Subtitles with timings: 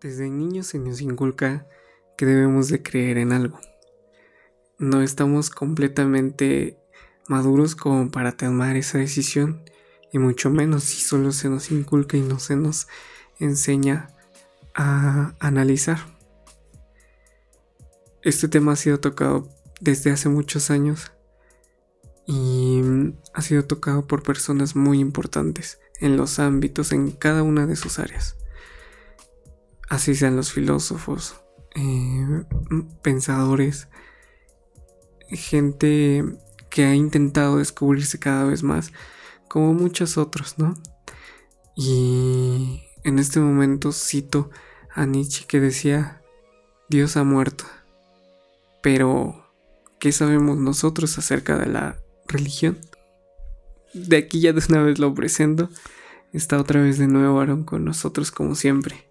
[0.00, 1.66] Desde niños se nos inculca
[2.16, 3.60] que debemos de creer en algo.
[4.78, 6.78] No estamos completamente
[7.28, 9.62] maduros como para tomar esa decisión
[10.10, 12.88] y mucho menos si solo se nos inculca y no se nos
[13.38, 14.08] enseña
[14.74, 15.98] a analizar.
[18.22, 19.50] Este tema ha sido tocado
[19.82, 21.12] desde hace muchos años
[22.26, 22.80] y
[23.34, 27.98] ha sido tocado por personas muy importantes en los ámbitos, en cada una de sus
[27.98, 28.38] áreas
[29.90, 31.42] así sean los filósofos,
[31.74, 32.44] eh,
[33.02, 33.88] pensadores,
[35.28, 36.24] gente
[36.70, 38.92] que ha intentado descubrirse cada vez más,
[39.48, 40.80] como muchos otros, ¿no?
[41.76, 44.50] Y en este momento cito
[44.94, 46.22] a Nietzsche que decía,
[46.88, 47.64] Dios ha muerto,
[48.82, 49.52] pero
[49.98, 52.78] ¿qué sabemos nosotros acerca de la religión?
[53.92, 55.68] De aquí ya de una vez lo presento,
[56.32, 59.09] está otra vez de nuevo Aaron con nosotros como siempre.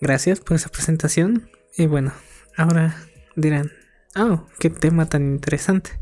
[0.00, 1.50] Gracias por esa presentación.
[1.76, 2.12] Y bueno,
[2.56, 2.96] ahora
[3.36, 3.72] dirán,
[4.16, 6.00] oh, qué tema tan interesante.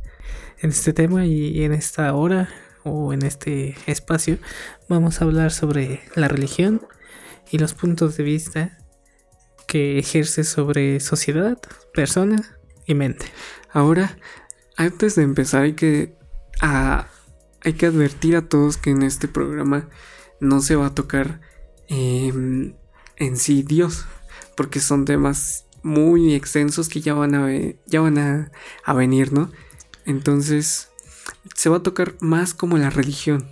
[0.61, 2.49] En este tema y en esta hora
[2.85, 4.39] o en este espacio
[4.89, 6.87] vamos a hablar sobre la religión
[7.51, 8.79] y los puntos de vista
[9.67, 11.59] que ejerce sobre sociedad,
[11.93, 13.27] persona y mente.
[13.71, 14.17] Ahora,
[14.77, 16.17] antes de empezar hay que,
[16.61, 19.89] hay que advertir a todos que en este programa
[20.41, 21.41] no se va a tocar
[21.89, 22.75] em,
[23.17, 24.07] en sí Dios,
[24.57, 27.49] porque son temas muy extensos que ya van a,
[27.87, 29.51] ya van a, venir, ¿no?
[30.05, 30.91] Entonces,
[31.55, 33.49] se va a tocar más como la religión.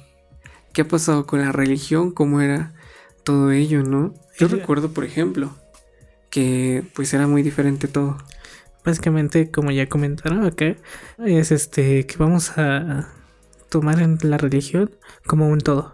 [0.73, 2.11] ¿Qué ha pasado con la religión?
[2.11, 2.75] ¿Cómo era
[3.23, 4.15] todo ello, no?
[4.39, 5.56] Yo recuerdo, por ejemplo,
[6.31, 8.19] que pues era muy diferente todo.
[8.84, 10.77] Básicamente, como ya comentaron acá,
[11.25, 13.09] es este que vamos a
[13.71, 14.91] tomar en la religión
[15.27, 15.94] como un todo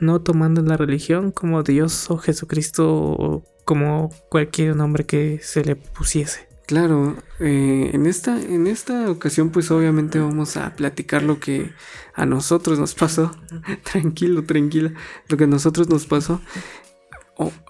[0.00, 5.76] no tomando la religión como Dios o Jesucristo o como cualquier nombre que se le
[5.76, 6.48] pusiese.
[6.66, 11.72] Claro, eh, en, esta, en esta ocasión pues obviamente vamos a platicar lo que
[12.14, 13.30] a nosotros nos pasó.
[13.90, 14.92] tranquilo, tranquila.
[15.28, 16.40] Lo que a nosotros nos pasó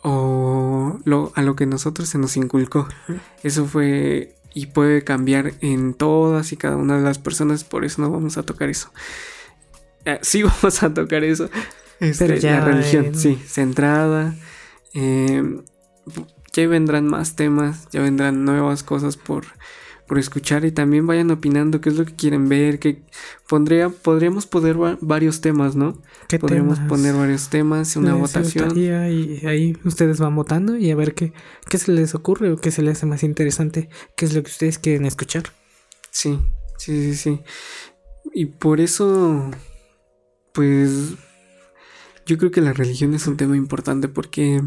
[0.03, 2.89] o, lo, a lo que a nosotros se nos inculcó.
[3.43, 8.03] Eso fue y puede cambiar en todas y cada una de las personas, por eso
[8.03, 8.91] no vamos a tocar eso.
[10.05, 11.51] Eh, sí vamos a tocar eso,
[12.01, 14.35] este, ya la religión, sí, centrada.
[14.95, 15.43] Eh,
[16.53, 19.45] ya vendrán más temas, ya vendrán nuevas cosas por,
[20.07, 23.03] por escuchar y también vayan opinando qué es lo que quieren ver, que
[23.49, 26.03] pondría, podríamos poner varios temas, ¿no?
[26.27, 28.77] ¿Qué podríamos poner varios temas, una votación.
[28.77, 28.89] Y
[29.47, 31.33] ahí ustedes van votando y a ver qué,
[31.69, 34.51] qué se les ocurre o qué se les hace más interesante, qué es lo que
[34.51, 35.45] ustedes quieren escuchar.
[36.11, 36.41] Sí,
[36.79, 37.41] sí, sí, sí.
[38.35, 39.51] Y por eso,
[40.53, 41.15] pues
[42.29, 44.63] yo creo que la religión es un tema importante porque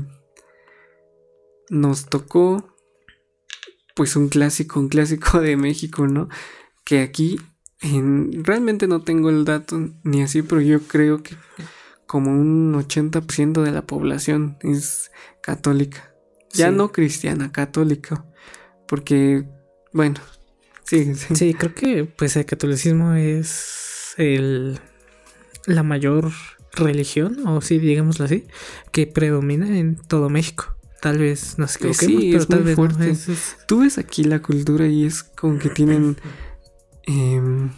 [1.70, 2.76] nos tocó
[3.96, 6.28] pues un clásico, un clásico de México, ¿no?
[6.84, 7.40] Que aquí
[7.82, 11.36] en, realmente no tengo el dato ni así, pero yo creo que
[12.08, 15.12] como un 80% de la población es
[15.42, 16.14] católica.
[16.54, 18.26] Ya no cristiana, católica.
[18.88, 19.46] Porque,
[19.94, 20.20] bueno,
[20.84, 21.36] sí, sí.
[21.36, 24.80] Sí, creo que pues el catolicismo es el,
[25.68, 26.34] la mayor
[26.74, 28.48] religión, o sí, digámoslo así,
[28.92, 30.76] que predomina en todo México.
[31.02, 33.16] Tal vez nos equivoquemos, pero tal vez fuerte.
[33.68, 36.16] Tú ves aquí la cultura y es como que tienen
[37.04, 37.72] em,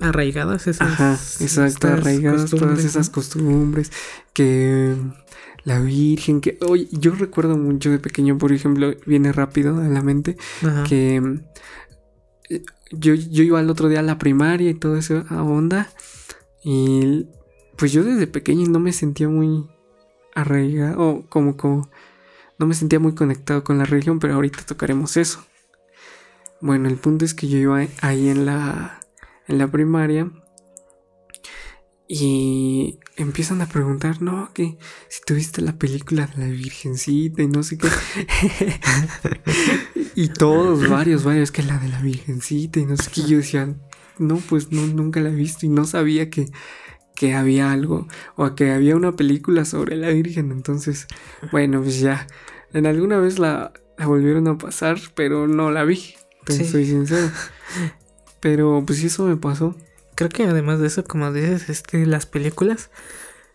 [0.00, 0.92] arraigadas esas.
[0.92, 3.92] Ajá, exacto, arraigadas todas esas costumbres
[4.32, 4.96] que
[5.62, 10.02] la Virgen, que oye, yo recuerdo mucho de pequeño, por ejemplo, viene rápido a la
[10.02, 10.36] mente
[10.88, 11.40] que
[12.50, 15.88] eh, yo, yo iba el otro día a la primaria y todo eso a onda
[16.62, 17.26] y
[17.76, 19.68] pues yo desde pequeño no me sentía muy
[20.34, 21.90] arraigado, o como, como,
[22.58, 25.44] no me sentía muy conectado con la religión, pero ahorita tocaremos eso.
[26.60, 29.00] Bueno, el punto es que yo iba ahí en la,
[29.48, 30.30] en la primaria
[32.06, 34.78] y empiezan a preguntar, no, que
[35.08, 37.88] si tuviste la película de la Virgencita y no sé qué.
[40.14, 43.22] y todos, varios, varios, que la de la Virgencita y no sé qué.
[43.22, 43.74] Yo decía,
[44.18, 46.50] no, pues no, nunca la he visto y no sabía que
[47.14, 50.52] que había algo o que había una película sobre la Virgen.
[50.52, 51.06] Entonces,
[51.52, 52.26] bueno, pues ya.
[52.72, 53.72] En alguna vez la,
[54.04, 56.14] volvieron a pasar, pero no la vi.
[56.46, 57.30] Soy sincero.
[58.40, 59.76] Pero pues eso me pasó.
[60.16, 62.90] Creo que además de eso, como dices, este, las películas,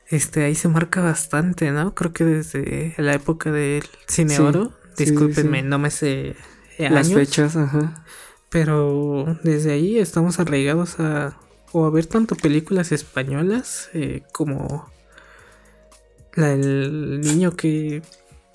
[0.08, 1.94] este, ahí se marca bastante, ¿no?
[1.94, 6.36] Creo que desde la época del cine oro, discúlpenme, no me sé
[6.78, 8.04] las fechas, ajá.
[8.50, 11.38] Pero desde ahí estamos arraigados a
[11.72, 14.90] o a ver tanto películas españolas eh, como
[16.36, 18.02] la del niño que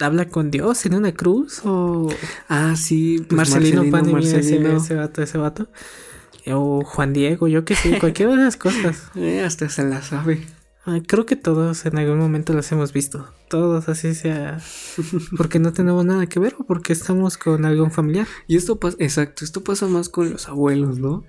[0.01, 2.09] habla con Dios en una cruz o
[2.49, 4.77] ah sí pues Marcelino, Marcelino, Marcelino.
[4.77, 5.69] Ese, vato ese vato.
[6.47, 9.11] O Juan Diego yo qué sé cualquiera de esas cosas.
[9.17, 10.47] Eh, hasta se la sabe.
[11.07, 13.33] Creo que todos en algún momento las hemos visto.
[13.49, 14.61] Todos así sea
[15.39, 18.27] porque no tenemos nada que ver o porque estamos con algún familiar.
[18.47, 21.25] Y esto pasa exacto esto pasa más con los abuelos no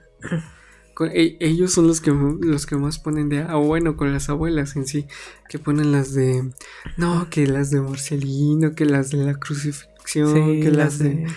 [1.11, 4.75] e, ellos son los que los que más ponen de ah bueno con las abuelas
[4.75, 5.07] en sí
[5.49, 6.49] que ponen las de
[6.97, 11.27] no que las de Marcelino que las de la crucifixión que las de,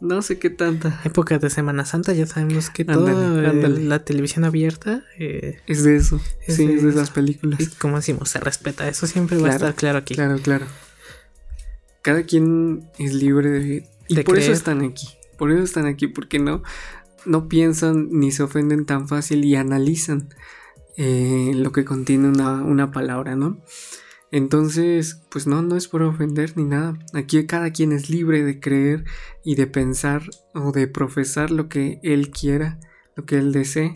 [0.00, 1.00] no sé qué tanta.
[1.04, 6.20] época de Semana Santa ya sabemos que toda la televisión abierta eh, es de eso
[6.46, 7.60] sí es de esas películas.
[7.60, 10.14] Y como decimos se respeta eso siempre va a estar claro aquí.
[10.14, 10.66] claro claro.
[12.02, 16.38] Cada quien es libre de y por eso están aquí por eso están aquí porque
[16.38, 16.62] no
[17.26, 20.28] no piensan ni se ofenden tan fácil y analizan
[20.96, 23.60] eh, lo que contiene una, palabra, ¿no?
[24.32, 26.98] Entonces, pues no, no es por ofender ni nada.
[27.12, 29.04] Aquí cada quien es libre de creer
[29.44, 30.22] y de pensar
[30.54, 32.80] o de profesar lo que él quiera,
[33.14, 33.92] lo que él desee.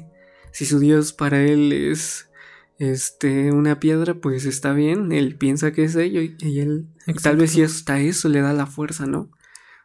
[0.52, 2.30] Si su Dios para él es
[2.78, 6.88] este una piedra, pues está bien, él piensa que es ello y, él
[7.22, 9.30] tal vez si hasta eso le da la fuerza, ¿no?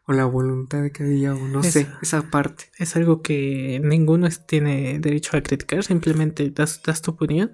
[0.07, 2.65] O la voluntad de cada día, o no sé, esa parte.
[2.77, 7.51] Es algo que ninguno tiene derecho a criticar, simplemente das, das tu opinión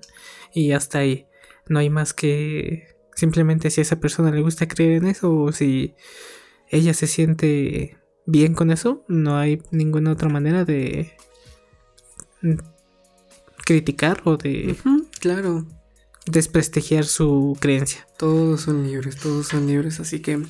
[0.54, 1.28] y hasta ahí.
[1.68, 5.52] No hay más que simplemente si a esa persona le gusta creer en eso o
[5.52, 5.96] si
[6.70, 11.14] ella se siente bien con eso, no hay ninguna otra manera de
[13.66, 14.76] criticar o de...
[15.20, 15.66] claro.
[16.26, 18.08] Desprestigiar su creencia.
[18.18, 20.44] Todos son libres, todos son libres, así que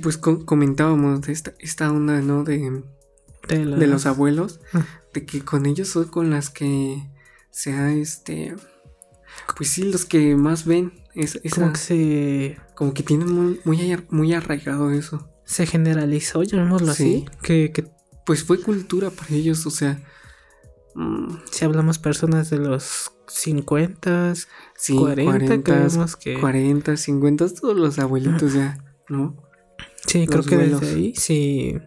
[0.00, 2.44] pues comentábamos de esta, esta onda, ¿no?
[2.44, 2.82] De,
[3.48, 4.86] de, los abuelos, ah.
[5.12, 7.08] de que con ellos son con las que
[7.50, 8.54] sea este,
[9.56, 10.92] pues sí, los que más ven.
[11.14, 12.58] Es, como que se...
[12.74, 13.60] Como que tienen muy,
[14.10, 15.28] muy, arraigado eso.
[15.44, 17.26] Se generalizó, llamémoslo así.
[17.42, 17.86] Que, que,
[18.24, 20.02] Pues fue cultura para ellos, o sea...
[20.94, 24.34] Mm, si hablamos personas de los 50,
[24.98, 26.38] 40, 40, que...
[26.38, 28.78] 40, 50, todos los abuelitos ya,
[29.08, 29.36] ¿no?
[30.06, 31.78] Sí, creo que desde ahí sí.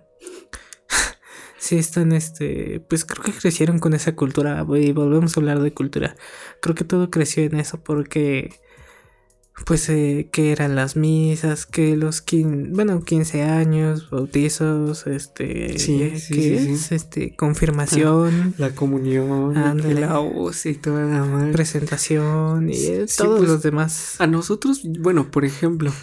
[1.57, 2.79] sí están, este.
[2.87, 4.65] Pues creo que crecieron con esa cultura.
[4.77, 6.15] Y volvemos a hablar de cultura.
[6.61, 8.59] Creo que todo creció en eso porque.
[9.65, 16.19] Pues eh, que eran las misas, que los quin bueno, 15 años, bautizos, este, sí,
[16.19, 16.91] sí, es?
[16.91, 19.53] este, confirmación, la comunión,
[19.97, 22.75] la voz y toda la presentación y
[23.15, 24.19] todos pues, los demás.
[24.19, 25.93] A nosotros, bueno, por ejemplo,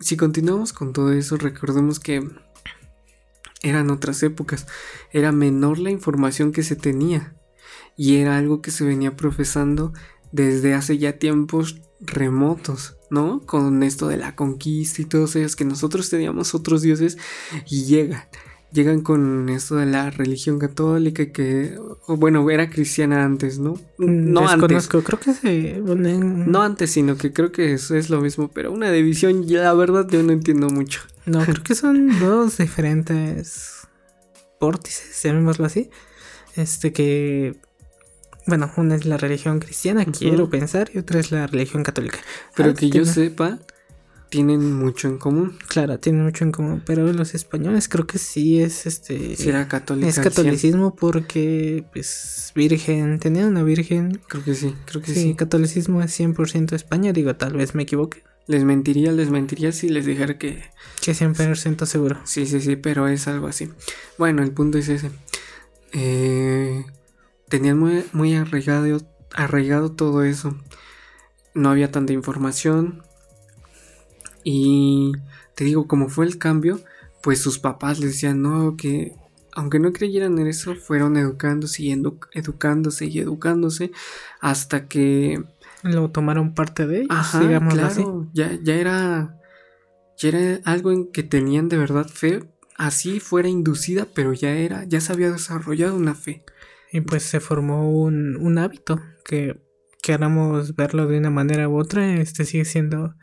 [0.00, 2.28] si continuamos con todo eso, recordemos que
[3.62, 4.66] eran otras épocas,
[5.12, 7.34] era menor la información que se tenía
[7.96, 9.92] y era algo que se venía profesando
[10.32, 13.40] desde hace ya tiempos remotos, ¿no?
[13.44, 17.18] Con esto de la conquista y todos ellos que nosotros teníamos otros dioses
[17.68, 18.24] y llegan
[18.72, 23.74] llegan con esto de la religión católica que, bueno, era cristiana antes, ¿no?
[23.98, 24.88] Mm, no antes.
[24.88, 28.90] creo que se No antes, sino que creo que eso es lo mismo, pero una
[28.90, 31.00] división, ya la verdad yo no entiendo mucho.
[31.26, 33.88] No, creo que son dos diferentes
[34.60, 35.90] vórtices, llamémoslo así.
[36.56, 37.56] Este que...
[38.46, 42.18] Bueno, una es la religión cristiana, quiero pensar, y otra es la religión católica.
[42.56, 43.58] Pero que yo sepa,
[44.30, 45.58] tienen mucho en común.
[45.68, 49.68] Claro, tienen mucho en común, pero los españoles creo que sí es este sí era
[49.68, 54.20] católica, es catolicismo porque pues virgen, tenían una virgen.
[54.28, 55.20] Creo que sí, creo que sí.
[55.20, 58.22] Sí, catolicismo es 100% España, digo, tal vez me equivoque.
[58.46, 60.62] Les mentiría, les mentiría si les dijera que
[61.02, 62.20] que 100% seguro.
[62.24, 63.70] Sí, sí, sí, pero es algo así.
[64.16, 65.10] Bueno, el punto es ese.
[65.92, 66.84] Eh,
[67.48, 69.00] tenían muy, muy arraigado,
[69.34, 70.56] arraigado todo eso.
[71.52, 73.02] No había tanta información,
[74.44, 75.12] y
[75.54, 76.80] te digo, como fue el cambio,
[77.22, 79.14] pues sus papás les decían, no, que
[79.52, 83.90] aunque no creyeran en eso, fueron educándose y educándose y educándose
[84.40, 85.42] hasta que...
[85.82, 88.04] Lo tomaron parte de ellos, digamos así.
[88.32, 89.36] Ya, ya era...
[90.18, 92.44] Ya era algo en que tenían de verdad fe,
[92.76, 96.44] así fuera inducida, pero ya era, ya se había desarrollado una fe.
[96.92, 99.62] Y pues se formó un, un hábito que
[100.02, 103.14] queramos verlo de una manera u otra, este sigue siendo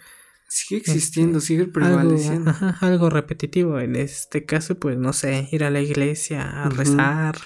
[0.49, 2.51] Sigue existiendo, sigue prevaleciendo.
[2.51, 3.79] Algo, algo, repetitivo.
[3.81, 7.37] En este caso, pues no sé, ir a la iglesia a rezar,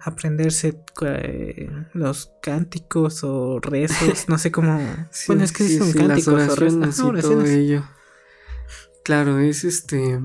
[0.00, 4.80] aprenderse eh, los cánticos o rezos, no sé cómo.
[5.28, 6.96] bueno, es que son cánticos o rezos.
[6.96, 7.84] todo ello.
[9.04, 10.18] Claro, es este.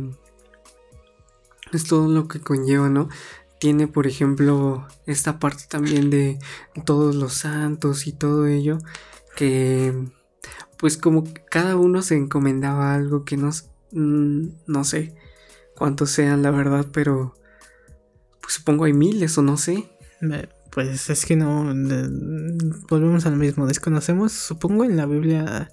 [1.74, 3.08] Es todo lo que conlleva, ¿no?
[3.60, 6.40] Tiene, por ejemplo, esta parte también de
[6.86, 8.80] todos los santos y todo ello
[9.36, 9.94] que
[10.78, 13.52] pues como cada uno se encomendaba algo que no,
[13.92, 15.16] mm, no sé
[15.76, 17.36] cuántos sean la verdad, pero
[18.42, 19.90] pues supongo hay miles o no sé.
[20.72, 21.74] Pues es que no,
[22.90, 25.72] volvemos al mismo, desconocemos, supongo en la Biblia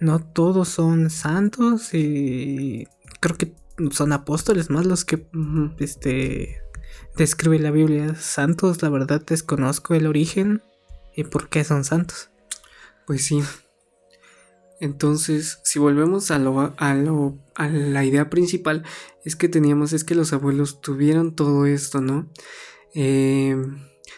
[0.00, 2.88] no todos son santos y
[3.20, 3.54] creo que
[3.92, 5.26] son apóstoles más los que
[5.78, 6.60] este
[7.16, 10.62] describe la Biblia santos, la verdad desconozco el origen
[11.14, 12.30] y por qué son santos.
[13.06, 13.42] Pues sí.
[14.82, 18.82] Entonces, si volvemos a lo, a lo a la idea principal
[19.24, 22.28] es que teníamos es que los abuelos tuvieron todo esto, ¿no?
[22.92, 23.56] Eh,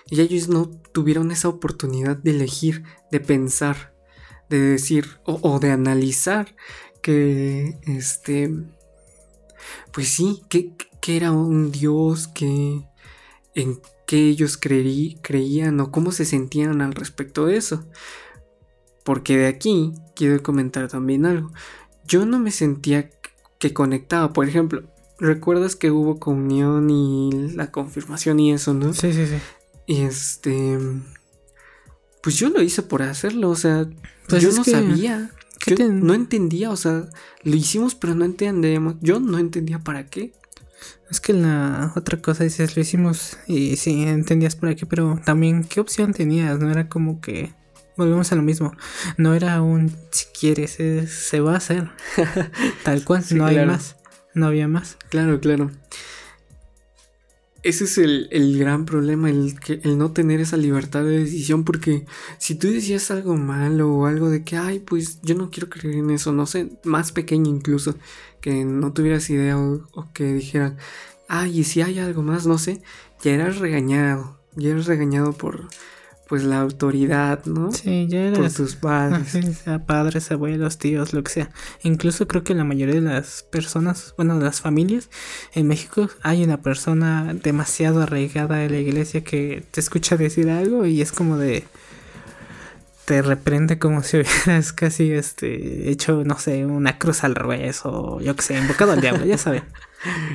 [0.09, 3.94] y ellos no tuvieron esa oportunidad de elegir, de pensar,
[4.49, 6.56] de decir o, de analizar
[7.02, 8.50] que, este,
[9.92, 10.73] pues sí, que,
[11.06, 12.88] era un Dios, que
[13.54, 17.87] en qué ellos creían o cómo se sentían al respecto de eso.
[19.05, 21.53] Porque de aquí quiero comentar también algo.
[22.07, 23.11] Yo no me sentía
[23.59, 24.83] que conectaba, por ejemplo,
[25.19, 28.93] ¿recuerdas que hubo comunión y la confirmación y eso, no?
[28.93, 29.37] Sí, sí, sí.
[29.87, 30.79] Y este.
[32.23, 33.89] Pues yo lo hice por hacerlo, o sea,
[34.29, 35.31] pues yo no sabía.
[35.67, 37.07] Yo no entendía, o sea,
[37.43, 38.97] lo hicimos, pero no entendíamos.
[39.01, 40.33] Yo no entendía para qué.
[41.11, 45.65] Es que la otra cosa dices, lo hicimos y sí, entendías para qué, pero también,
[45.65, 46.59] ¿qué opción tenías?
[46.59, 47.55] No era como que.
[47.97, 48.77] Volvemos a lo mismo.
[49.17, 51.91] No era un si quieres, se va a hacer.
[52.85, 53.97] Tal cual, no hay más.
[54.35, 54.97] No había más.
[55.11, 55.71] Claro, claro
[57.65, 62.05] ese es el, gran problema, el, el no tener esa libertad de decisión, porque
[62.39, 65.97] si tú decías algo malo o algo de que, ay, pues yo no quiero creer
[65.97, 67.97] en eso, no sé, más pequeño incluso,
[68.43, 70.77] que no tuvieras idea o, o que dijeran,
[71.27, 72.83] ay, y si hay algo más, no sé,
[73.23, 75.67] ya eras regañado, ya eras regañado por,
[76.28, 77.71] pues la autoridad, ¿no?
[77.73, 78.38] Sí, ya eres.
[78.38, 79.64] Por tus padres.
[79.87, 81.50] padres, abuelos, tíos, lo que sea.
[81.83, 85.11] Incluso creo que la mayoría de las personas, bueno, de las familias
[85.52, 90.87] en México, hay una persona demasiado arraigada en la iglesia que te escucha decir algo
[90.87, 91.64] y es como de
[93.04, 98.21] te reprende como si hubieras casi este hecho, no sé, una cruz al revés o
[98.21, 99.64] yo que sé, invocado al diablo, ya saben.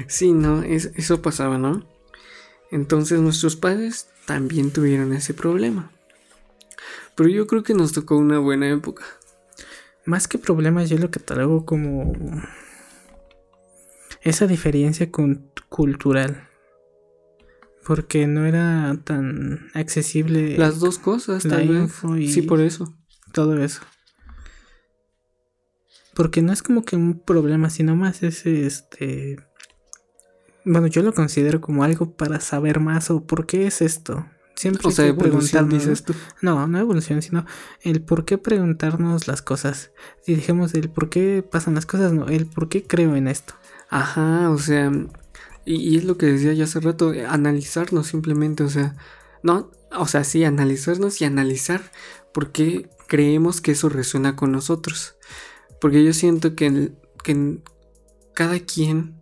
[0.08, 1.86] Sí, no, es, eso pasaba, ¿no?
[2.72, 5.92] Entonces nuestros padres también tuvieron ese problema.
[7.16, 9.04] Pero yo creo que nos tocó una buena época.
[10.06, 12.14] Más que problemas, yo lo catalogo como
[14.22, 15.10] esa diferencia
[15.70, 16.48] cultural.
[17.86, 20.58] Porque no era tan accesible.
[20.58, 22.96] Las dos cosas, la Y sí, por eso.
[23.34, 23.82] Todo eso.
[26.14, 29.38] Porque no es como que un problema, sino más es este
[30.66, 34.26] bueno, yo lo considero como algo para saber más o por qué es esto.
[34.56, 36.14] Siempre o sea, evolución, dices tú.
[36.42, 37.46] No, no evolución, sino
[37.82, 39.92] el por qué preguntarnos las cosas.
[40.22, 43.54] Si dijimos el por qué pasan las cosas, no, el por qué creo en esto.
[43.90, 44.92] Ajá, o sea,
[45.64, 48.98] y, es lo que decía ya hace rato, analizarnos simplemente, o sea,
[49.44, 51.82] no, o sea, sí, analizarnos y analizar
[52.34, 55.16] por qué creemos que eso resuena con nosotros.
[55.80, 56.92] Porque yo siento que,
[57.24, 57.60] que
[58.34, 59.19] cada quien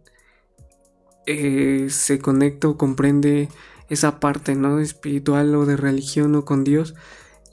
[1.27, 3.50] eh, se conecta o comprende
[3.89, 4.79] esa parte, ¿no?
[4.79, 6.96] Espiritual o de religión o con Dios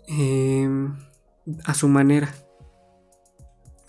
[0.07, 0.95] em,
[1.65, 2.33] a su manera.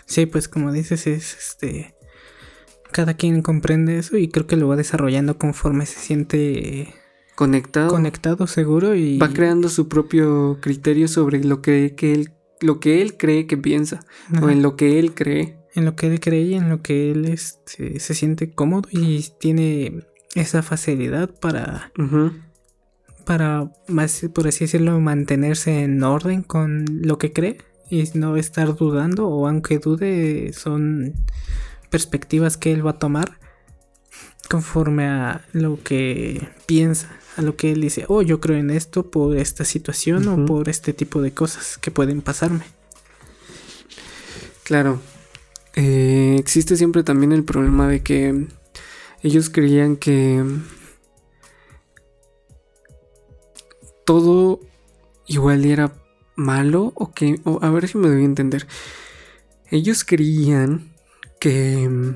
[0.08, 1.96] Sí, pues como dices, es este.
[2.92, 6.94] Cada quien comprende eso y creo que lo va desarrollando conforme se siente
[7.36, 7.90] conectado.
[7.90, 9.20] Conectado, seguro y.
[9.20, 14.00] Va creando su propio criterio sobre lo que, él, lo que él cree que piensa
[14.42, 17.12] o en lo que él cree en lo que él cree y en lo que
[17.12, 21.92] él este, se siente cómodo y tiene esa facilidad para,
[23.26, 27.58] para, más, por así decirlo, mantenerse en orden con lo que cree
[27.90, 31.14] y no estar dudando o aunque dude son
[31.90, 33.38] perspectivas que él va a tomar
[34.50, 39.12] conforme a lo que piensa, a lo que él dice, oh, yo creo en esto
[39.12, 42.64] por esta situación o por este tipo de cosas que pueden pasarme.
[44.64, 45.00] Claro,
[45.76, 48.48] eh, existe siempre también el problema de que
[49.22, 50.44] ellos creían que
[54.06, 54.60] todo
[55.28, 55.94] igual era
[56.36, 58.68] malo o que, a ver si me doy a entender.
[59.72, 60.94] Ellos creían
[61.40, 62.16] que...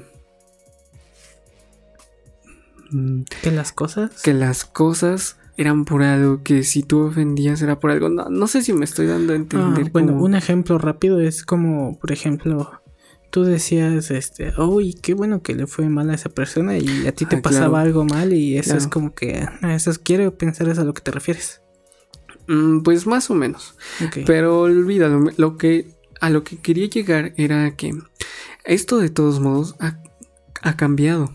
[3.42, 4.22] Que las cosas...
[4.22, 8.08] Que las cosas eran por algo, que si tú ofendías era por algo.
[8.08, 9.88] No, sé si me estoy dando a entender.
[9.88, 12.79] Ah, bueno, un ejemplo rápido es como, por ejemplo,
[13.30, 17.12] tú decías, este, uy, qué bueno que le fue mal a esa persona y a
[17.14, 20.36] ti te ah, pasaba algo mal y eso es como que, ah, eso es, quiero
[20.38, 21.62] pensar es a lo que te refieres.
[22.48, 23.76] Mm, pues más o menos.
[24.26, 27.94] Pero olvídalo, lo que a lo que quería llegar era que
[28.66, 30.02] esto de todos modos ha,
[30.62, 31.34] ha cambiado.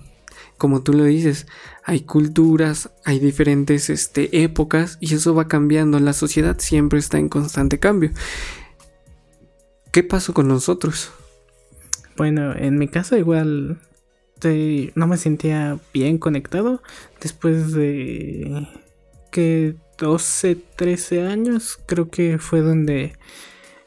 [0.58, 1.46] Como tú lo dices,
[1.84, 5.98] hay culturas, hay diferentes este, épocas y eso va cambiando.
[6.00, 8.10] La sociedad siempre está en constante cambio.
[9.92, 11.12] ¿Qué pasó con nosotros?
[12.16, 13.78] Bueno, en mi caso igual
[14.94, 16.82] no me sentía bien conectado
[17.20, 18.68] después de
[19.30, 23.16] que 12, 13 años creo que fue donde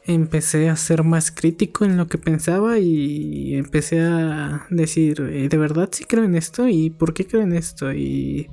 [0.04, 5.56] empecé a ser más crítico en lo que pensaba y empecé a decir, eh, ¿de
[5.58, 6.66] verdad sí creo en esto?
[6.66, 7.92] ¿Y por qué creo en esto?
[7.92, 8.50] ¿Y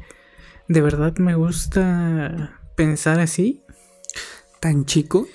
[0.68, 3.64] de verdad me gusta pensar así?
[4.60, 5.28] ¿Tan chico?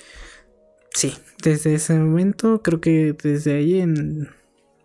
[0.93, 3.83] Sí, desde ese momento creo que desde ahí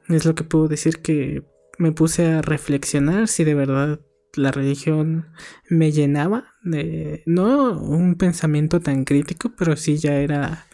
[0.09, 1.45] es lo que puedo decir que
[1.79, 4.01] me puse a reflexionar si de verdad
[4.35, 5.29] la religión
[5.69, 10.67] me llenaba de no un pensamiento tan crítico, pero sí ya era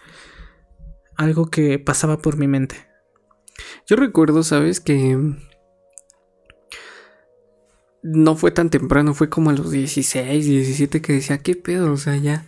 [1.17, 2.77] algo que pasaba por mi mente.
[3.87, 5.17] Yo recuerdo, sabes, que
[8.03, 11.93] no fue tan temprano, fue como a los 16, 17 que decía, ¿qué pedo?
[11.93, 12.47] O sea, ya.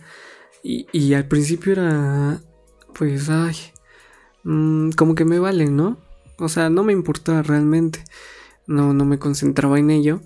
[0.63, 2.41] Y, y al principio era,
[2.97, 3.55] pues, ay,
[4.43, 5.97] mm, como que me valen, ¿no?
[6.37, 8.03] O sea, no me importaba realmente.
[8.67, 10.21] No, no me concentraba en ello.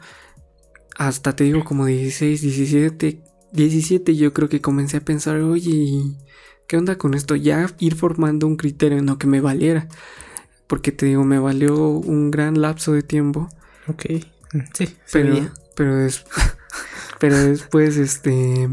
[0.98, 3.22] Hasta te digo, como 16, 17,
[3.52, 6.04] 17, yo creo que comencé a pensar, oye,
[6.68, 7.36] ¿qué onda con esto?
[7.36, 9.88] Ya ir formando un criterio, no que me valiera.
[10.68, 13.50] Porque te digo, me valió un gran lapso de tiempo.
[13.88, 14.06] Ok,
[14.74, 16.08] sí, pero, pero,
[17.20, 18.70] pero después, este,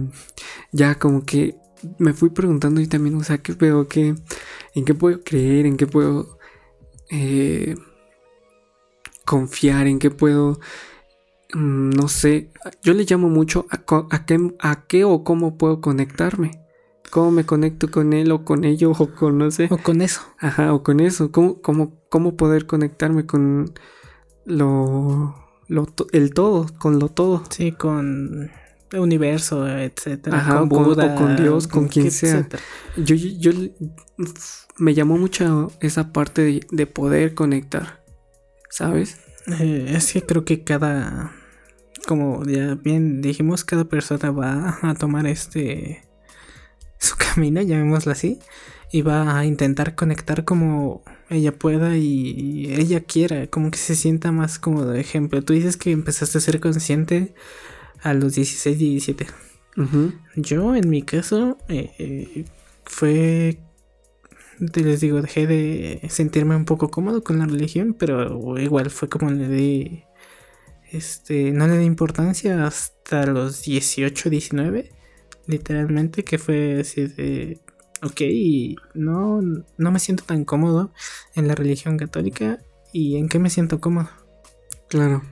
[0.73, 1.57] ya como que
[1.99, 3.89] me fui preguntando y también, o sea, ¿qué veo?
[3.89, 4.15] ¿Qué,
[4.75, 5.67] ¿En qué puedo creer?
[5.67, 6.39] ¿En qué puedo
[7.11, 7.77] eh,
[9.25, 9.87] confiar?
[9.87, 10.61] ¿En qué puedo
[11.55, 12.51] mm, no sé,
[12.83, 16.67] yo le llamo mucho a, a, qué, a, qué, o cómo puedo conectarme
[17.11, 19.69] cómo me conecto con él o con ello o con no sé.
[19.71, 20.21] O con eso.
[20.39, 21.33] Ajá, o con eso.
[21.33, 23.73] ¿Cómo, cómo, cómo poder conectarme con
[24.45, 25.35] lo,
[25.69, 27.43] lo, el todo, con lo todo?
[27.51, 28.51] Sí, con
[28.93, 30.39] universo, etcétera.
[30.39, 32.47] Ajá, con Buda, o con Dios, con quien sea.
[32.97, 33.53] Yo, yo,
[34.79, 38.03] me llamó mucho esa parte de, de poder conectar,
[38.71, 39.19] ¿sabes?
[39.61, 41.33] Eh, es que creo que cada,
[42.07, 46.03] como ya bien dijimos, cada persona va a tomar este
[46.99, 48.41] su camino, llamémoslo así,
[48.91, 54.33] y va a intentar conectar como ella pueda y ella quiera, como que se sienta
[54.33, 55.43] más como de ejemplo.
[55.43, 57.35] Tú dices que empezaste a ser consciente
[58.03, 59.27] a los 16 y 17.
[60.37, 62.45] Yo, en mi caso, eh, eh,
[62.85, 63.59] fue
[64.59, 69.31] les digo, dejé de sentirme un poco cómodo con la religión, pero igual fue como
[69.31, 70.05] le di,
[70.91, 74.97] este, no le di importancia hasta los 18, 19
[75.47, 77.61] literalmente, que fue así de,
[78.03, 78.21] ok,
[78.95, 80.93] no, no me siento tan cómodo
[81.35, 82.59] en la religión católica
[82.93, 84.09] y en qué me siento cómodo.
[84.89, 85.23] Claro.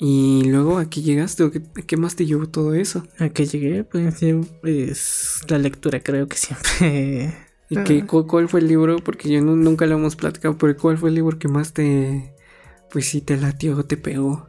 [0.00, 3.04] Y luego aquí llegaste, ¿o qué, más te llevó todo eso?
[3.18, 3.82] ¿A qué llegué?
[3.82, 4.14] Pues,
[4.60, 7.34] pues la lectura creo que siempre...
[7.70, 8.96] ¿Y qué, cuál fue el libro?
[8.96, 12.32] Porque yo nunca lo hemos platicado, pero ¿cuál fue el libro que más te...
[12.90, 14.46] Pues sí, te latió, te pegó?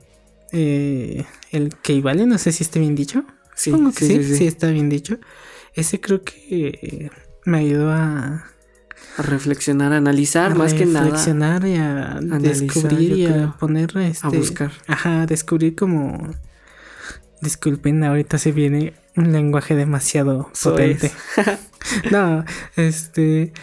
[0.54, 3.26] Eh, el que vale, no sé si esté bien dicho.
[3.56, 5.18] Sí, sí, sí, está bien dicho.
[5.74, 7.12] Ese creo que
[7.44, 8.46] me ayudó a,
[9.18, 11.06] a reflexionar, a analizar más que nada.
[11.06, 14.72] Reflexionar y a descubrir y a poner este, a buscar.
[14.88, 16.34] Ajá, descubrir como
[17.42, 21.12] disculpen, ahorita se viene un lenguaje demasiado potente.
[22.12, 23.54] no, este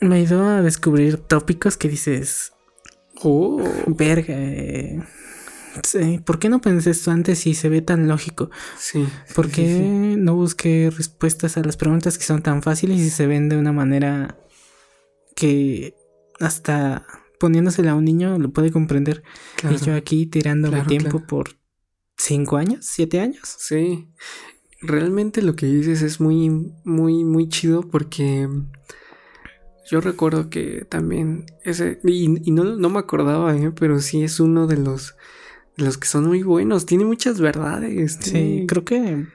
[0.00, 2.52] me ayudó a descubrir tópicos que dices,
[3.22, 5.02] oh, verga, eh,
[6.24, 8.50] ¿Por qué no pensé esto antes si se ve tan lógico?
[8.78, 9.06] Sí.
[9.34, 9.64] ¿Por qué
[10.18, 13.72] no busqué respuestas a las preguntas que son tan fáciles y se ven de una
[13.72, 14.38] manera
[15.34, 15.94] que
[16.40, 17.06] hasta
[17.40, 19.22] poniéndosela a un niño lo puede comprender?
[19.70, 21.56] y yo aquí tirando mi tiempo por
[22.16, 23.56] cinco años, siete años.
[23.58, 24.08] Sí.
[24.80, 26.50] Realmente lo que dices es muy,
[26.84, 28.48] muy, muy chido porque
[29.90, 33.72] yo recuerdo que también ese, y, no, no, me acordaba, ¿eh?
[33.72, 35.14] pero sí es uno de los
[35.76, 36.86] los que son muy buenos.
[36.86, 38.18] Tiene muchas verdades.
[38.20, 39.26] Sí, creo que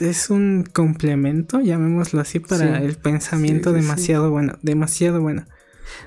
[0.00, 5.46] es un complemento, llamémoslo así, para el pensamiento demasiado bueno, demasiado bueno.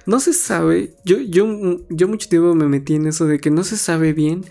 [0.06, 3.64] No se sabe, yo, yo, yo mucho tiempo me metí en eso de que no
[3.64, 4.44] se sabe bien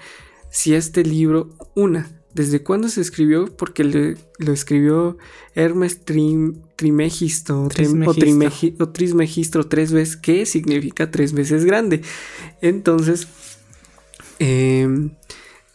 [0.50, 5.18] si este libro, una, desde cuándo se escribió, porque lo escribió
[5.54, 8.84] Hermes Trimegisto, Trismegisto.
[8.84, 12.02] O, Trismegisto tres veces, que significa tres veces grande.
[12.60, 13.28] Entonces,
[14.38, 15.10] Em,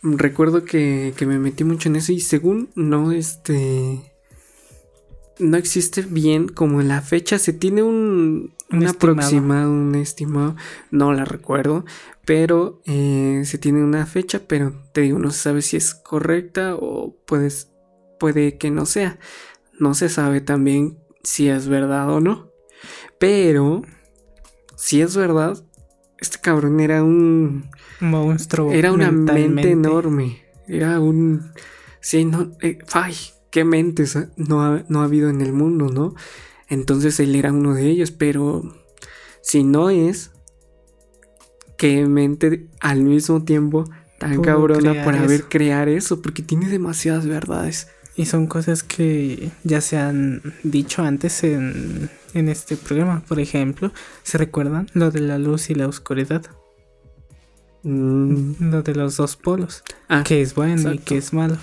[0.02, 4.14] recuerdo que, me metí mucho en eso y según no, este...
[5.40, 7.40] no existe bien como la fecha.
[7.40, 10.56] Se tiene un, un, aproximado, un estimado,
[10.92, 11.86] no la recuerdo,
[12.26, 16.76] pero eh, se tiene una fecha, pero te digo, no se sabe si es correcta
[16.76, 17.72] o puedes,
[18.20, 19.20] puede que no sea.
[19.80, 22.52] No se sabe también si es verdad o no.
[23.18, 23.82] Pero,
[24.76, 25.64] si es verdad,
[26.20, 28.72] este cabrón era un monstruo.
[28.72, 30.44] Era una mente enorme.
[30.68, 31.52] Era un...
[32.00, 32.52] Sí, no...
[32.62, 33.16] Eh, ay,
[33.52, 36.16] qué mentes no ha, no ha habido en el mundo, ¿no?
[36.68, 38.64] Entonces él era uno de ellos, pero
[39.42, 40.32] si no es,
[41.78, 43.86] qué mente al mismo tiempo
[44.20, 47.88] tan cabrona para ver crear eso, porque tiene demasiadas verdades.
[48.20, 53.24] Y son cosas que ya se han dicho antes en, en este programa.
[53.26, 56.42] Por ejemplo, ¿se recuerdan lo de la luz y la oscuridad?
[57.84, 58.72] Mm.
[58.72, 59.84] Lo de los dos polos.
[60.10, 61.56] Ah, que es bueno y que es malo.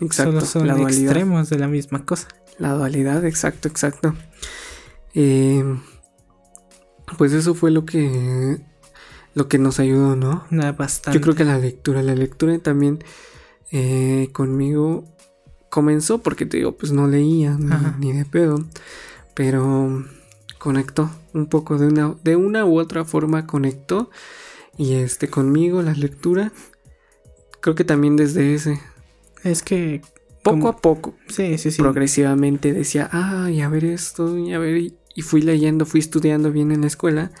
[0.00, 0.40] Exacto.
[0.40, 2.26] Solo son extremos de la misma cosa.
[2.58, 4.16] La dualidad, exacto, exacto.
[5.14, 5.62] Eh,
[7.16, 8.58] pues eso fue lo que
[9.34, 10.44] lo que nos ayudó, ¿no?
[10.76, 11.16] bastante.
[11.16, 12.98] Yo creo que la lectura, la lectura también
[13.70, 15.13] eh, conmigo
[15.74, 17.58] comenzó porque te digo, pues no leía
[17.98, 18.64] ni, de pedo,
[19.34, 20.04] pero
[20.56, 24.08] conectó un poco de una, de una u otra forma conectó
[24.78, 26.52] y este conmigo la lectura
[27.60, 28.80] creo que también desde ese
[29.42, 30.00] es que
[30.44, 31.82] poco a poco sí, sí, sí.
[31.82, 36.70] progresivamente decía ay a ver esto y a ver y fui leyendo fui estudiando bien
[36.70, 37.32] en la escuela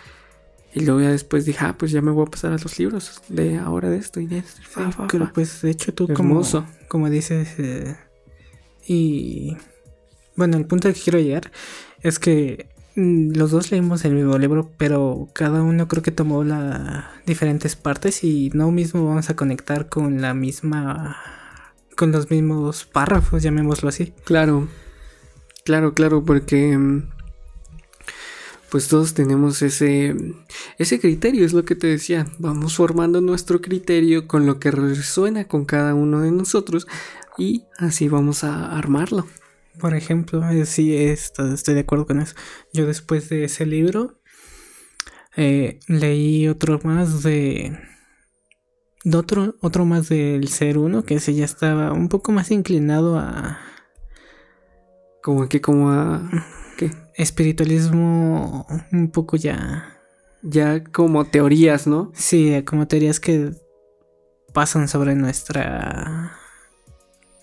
[0.74, 3.22] y luego ya después dije, ah, pues ya me voy a pasar a los libros
[3.28, 4.60] de ahora de esto y de esto.
[5.08, 6.42] pero pues de hecho tú como,
[6.88, 7.94] como dices, eh,
[8.86, 9.56] y
[10.36, 11.50] bueno, el punto al que quiero llegar
[12.02, 16.44] es que mm, los dos leímos el mismo libro, pero cada uno creo que tomó
[16.44, 21.20] las diferentes partes y no mismo vamos a conectar con la misma
[21.96, 24.12] con los mismos párrafos, llamémoslo así.
[24.24, 24.66] Claro.
[25.64, 27.08] Claro, claro, porque mm,
[28.70, 30.16] pues todos tenemos ese
[30.78, 35.44] ese criterio, es lo que te decía, vamos formando nuestro criterio con lo que resuena
[35.44, 36.86] con cada uno de nosotros
[37.38, 39.26] y así vamos a armarlo.
[39.80, 42.34] Por ejemplo, eh, sí, estoy de acuerdo con eso.
[42.72, 44.20] Yo después de ese libro
[45.36, 47.76] eh, leí otro más de,
[49.12, 53.58] otro, otro más del ser uno, que ese ya estaba un poco más inclinado a...
[55.22, 56.30] Como que como a...
[56.76, 56.92] ¿Qué?
[57.14, 59.90] Espiritualismo un poco ya...
[60.42, 62.12] Ya como teorías, ¿no?
[62.14, 63.52] Sí, como teorías que
[64.52, 66.43] pasan sobre nuestra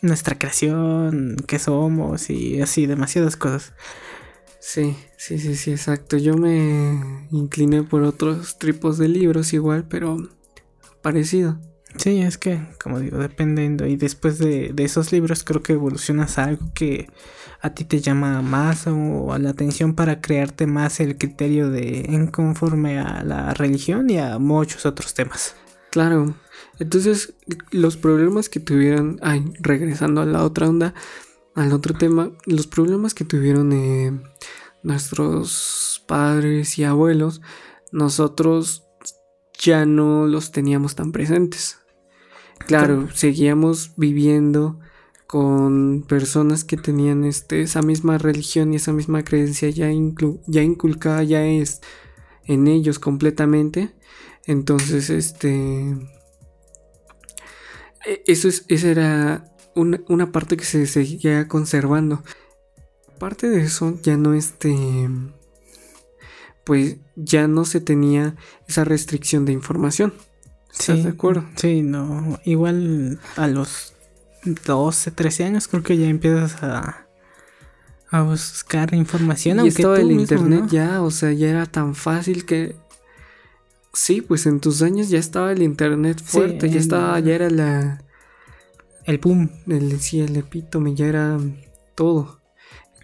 [0.02, 3.74] nuestra creación, qué somos y así, demasiadas cosas.
[4.60, 6.18] Sí, sí, sí, sí, exacto.
[6.18, 10.18] Yo me incliné por otros tipos de libros igual, pero
[11.02, 11.60] parecido.
[11.98, 13.86] Sí, es que, como digo, dependiendo.
[13.86, 17.10] Y después de, de, esos libros creo que evolucionas a algo que
[17.60, 22.06] a ti te llama más o a la atención para crearte más el criterio de
[22.10, 25.56] en conforme a la religión y a muchos otros temas.
[25.90, 26.36] Claro,
[26.80, 27.36] entonces,
[27.72, 30.94] los problemas que tuvieron, ay, regresando a la otra onda,
[31.54, 34.20] al otro tema, los problemas que tuvieron eh,
[34.84, 37.42] nuestros padres y abuelos,
[37.92, 38.84] nosotros
[39.60, 41.78] ya no los teníamos tan presentes.
[42.66, 44.80] Claro, seguíamos viviendo
[45.28, 49.90] con personas que tenían este, esa misma religión y esa misma creencia ya,
[50.48, 51.82] ya inculcada ya es
[52.46, 53.94] en ellos completamente.
[54.46, 55.96] Entonces, este
[58.26, 62.24] eso es, esa era una, parte que se seguía conservando.
[63.20, 65.10] Parte de eso ya no este.
[66.64, 68.36] Pues ya no se tenía
[68.68, 70.14] esa restricción de información.
[70.72, 71.46] ¿Estás de acuerdo?
[71.56, 72.40] Sí, no.
[72.46, 73.94] Igual a los
[74.66, 77.08] 12, 13 años creo que ya empiezas a,
[78.10, 79.66] a buscar información.
[79.66, 82.76] Y estaba el internet ya, o sea, ya era tan fácil que
[83.94, 88.04] Sí, pues en tus años ya estaba el internet fuerte, ya estaba, ya era la...
[89.06, 89.50] El boom.
[89.68, 91.38] El, sí, el epítome, ya era
[91.96, 92.40] todo.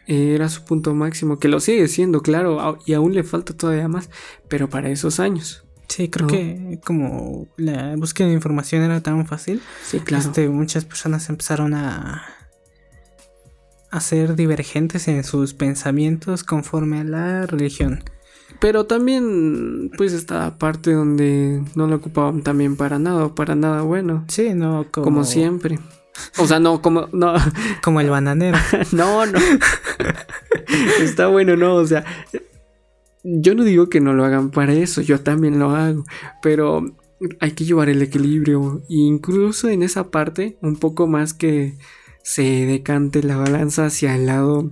[0.06, 4.10] Era su punto máximo, que lo sigue siendo, claro, y aún le falta todavía más,
[4.48, 5.66] pero para esos años.
[5.90, 10.24] Sí, creo que como la búsqueda de información era tan fácil, sí, claro.
[10.24, 12.24] Este, muchas personas empezaron a,
[13.90, 18.04] a ser divergentes en sus pensamientos conforme a la religión.
[18.60, 24.26] Pero también, pues, esta parte donde no lo ocupaban también para nada, para nada bueno.
[24.28, 25.80] Sí, no, como, como siempre.
[26.38, 27.34] O sea, no, como, no.
[27.84, 28.58] Como el bananero.
[28.92, 29.40] no, no.
[31.02, 32.04] Está bueno, no, o sea.
[33.24, 36.06] Yo no digo que no lo hagan para eso, yo también lo hago.
[36.42, 36.86] Pero
[37.40, 38.82] hay que llevar el equilibrio.
[38.88, 41.78] incluso en esa parte, un poco más que
[42.24, 44.70] se decante la balanza hacia el lado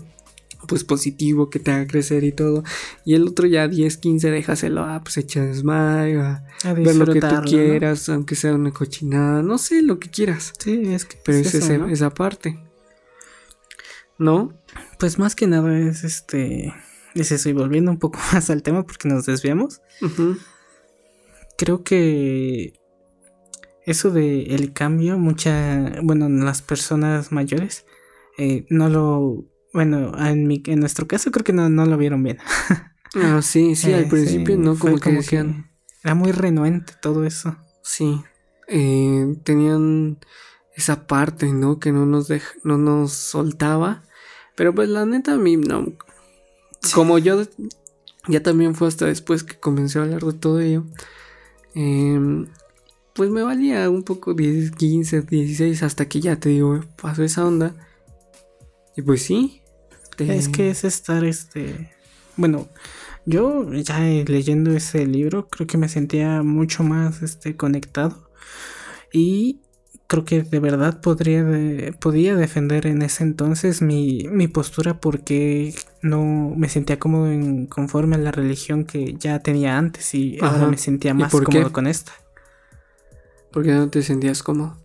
[0.68, 2.64] pues positivo que te haga crecer y todo.
[3.06, 7.22] Y el otro ya 10, 15 déjaselo a pues echa desmayo, a, ver lo que
[7.22, 10.54] tú quieras, aunque sea una cochinada, no sé, lo que quieras.
[10.60, 12.60] Sí, es que Pero es, esa parte.
[14.18, 14.54] ¿No?
[14.98, 16.74] Pues más que nada es este
[17.16, 19.82] es eso, y volviendo un poco más al tema porque nos desviamos.
[21.58, 22.74] Creo que
[23.86, 27.86] eso de el cambio, mucha, bueno, las personas mayores
[28.38, 32.24] eh, no lo bueno, en, mi, en nuestro caso creo que no, no lo vieron
[32.24, 32.38] bien.
[33.16, 35.70] ah, sí, sí, al eh, principio no, como que decían.
[36.02, 37.58] era muy renuente todo eso.
[37.84, 38.22] Sí.
[38.70, 40.18] Eh, tenían
[40.76, 41.78] esa parte, ¿no?
[41.80, 42.30] Que no nos
[42.64, 44.04] no nos soltaba.
[44.56, 45.92] Pero pues la neta a mí no.
[46.94, 47.44] Como yo
[48.30, 50.86] ya también fue hasta después que comencé a hablar de todo ello.
[51.74, 52.48] Em,
[53.14, 57.46] pues me valía un poco 10, 15, 16 hasta que ya te digo, pasó esa
[57.46, 57.76] onda.
[58.96, 59.62] Y pues sí,
[60.20, 61.92] es que es estar, este...
[62.38, 62.68] Bueno,
[63.26, 68.30] yo ya leyendo ese libro creo que me sentía mucho más este, conectado.
[69.12, 69.62] Y
[70.08, 71.44] creo que de verdad podría
[72.00, 78.20] podía defender en ese entonces mi, postura porque no me sentía cómodo en, conforme a
[78.20, 82.12] la religión que ya tenía antes y ahora me sentía más cómodo con esta.
[83.52, 84.78] ¿Por qué no te sentías cómodo?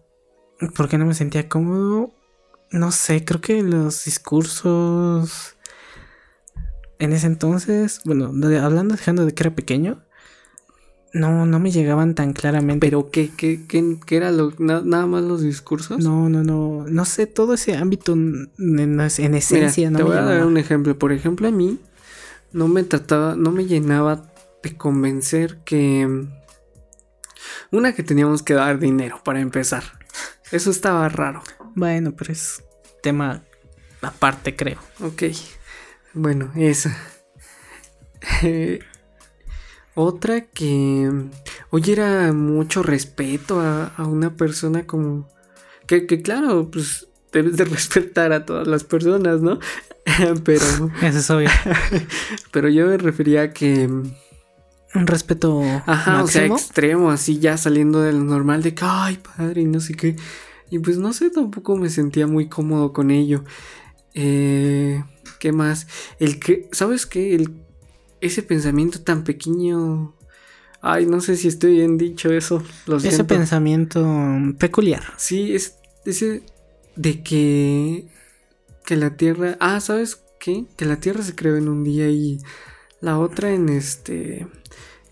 [0.77, 2.15] Porque no me sentía cómodo
[2.71, 5.57] no sé, creo que los discursos
[6.99, 8.27] en ese entonces, bueno,
[8.63, 10.05] hablando dejando de que era pequeño,
[11.13, 12.87] no, no me llegaban tan claramente.
[12.87, 15.99] ¿Pero qué, qué, qué, qué era lo, nada más los discursos?
[15.99, 20.23] No, no, no, no sé, todo ese ámbito en, en esencia no Te voy a
[20.23, 21.81] dar un ejemplo, por ejemplo, a mí
[22.53, 26.27] no me trataba, no me llenaba de convencer que...
[27.73, 30.00] Una que teníamos que dar dinero para empezar.
[30.53, 31.43] Eso estaba raro.
[31.75, 32.65] Bueno, pero es
[33.03, 33.45] tema
[34.03, 34.79] aparte, creo.
[35.01, 35.25] Ok.
[36.15, 36.97] Bueno, esa.
[39.95, 41.11] otra que.
[41.71, 45.29] Oye, era mucho respeto a, una persona como.
[45.87, 49.59] Que, claro, pues debes de respetar a todas las personas, ¿no?
[50.45, 50.65] pero.
[51.03, 51.51] Eso es obvio.
[52.51, 53.89] pero yo me refería a que.
[54.95, 55.63] Un respeto.
[55.87, 59.67] Ajá, o sea, extremo, así ya saliendo de lo normal de que, ay, padre, y
[59.67, 60.17] no sé qué.
[60.71, 63.45] Y pues no sé, tampoco me sentía muy cómodo con ello.
[64.15, 65.03] Eh,
[65.39, 65.87] ¿Qué más?
[66.19, 67.35] El que, ¿sabes qué?
[67.35, 67.55] El,
[68.21, 70.15] ese pensamiento tan pequeño.
[70.83, 72.63] Ay, no sé si estoy bien dicho eso.
[73.03, 74.07] ese pensamiento
[74.59, 75.03] peculiar.
[75.17, 76.43] Sí, es ese
[76.97, 78.09] de que
[78.91, 80.65] que la Tierra, ah, ¿sabes qué?
[80.77, 82.41] Que la Tierra se creó en un día y
[83.01, 84.47] la otra en este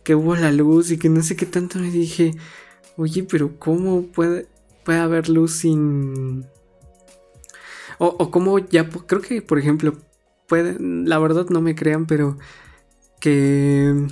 [0.05, 2.33] que hubo la luz y que no sé qué tanto me dije,
[2.96, 4.46] "Oye, pero cómo puede
[4.88, 6.46] puede haber luz sin...
[7.98, 9.94] O, o como ya, creo que por ejemplo,
[10.46, 12.38] puede, la verdad no me crean, pero
[13.20, 14.07] que...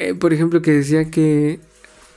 [0.00, 1.60] Eh, por ejemplo, que decía que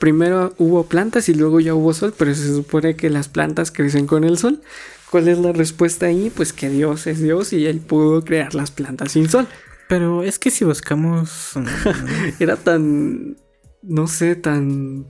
[0.00, 4.08] primero hubo plantas y luego ya hubo sol, pero se supone que las plantas crecen
[4.08, 4.60] con el sol.
[5.08, 6.32] ¿Cuál es la respuesta ahí?
[6.34, 9.46] Pues que Dios es Dios y él pudo crear las plantas sin sol.
[9.88, 11.52] Pero es que si buscamos...
[12.40, 13.36] Era tan...
[13.82, 15.06] no sé, tan